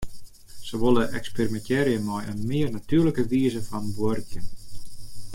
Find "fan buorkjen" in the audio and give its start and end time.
3.69-4.45